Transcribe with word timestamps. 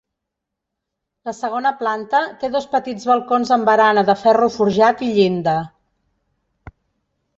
La 1.29 1.33
segona 1.39 1.71
planta 1.81 2.21
té 2.43 2.49
dos 2.57 2.65
petits 2.73 3.05
balcons 3.11 3.53
amb 3.57 3.69
barana 3.71 4.05
de 4.11 4.19
ferro 4.25 4.49
forjat 4.57 5.05
i 5.09 5.15
llinda. 5.19 5.57